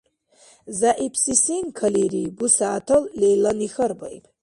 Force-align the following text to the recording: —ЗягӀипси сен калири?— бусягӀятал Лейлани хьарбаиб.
—ЗягӀипси 0.77 1.33
сен 1.43 1.65
калири?— 1.77 2.23
бусягӀятал 2.37 3.03
Лейлани 3.19 3.67
хьарбаиб. 3.73 4.23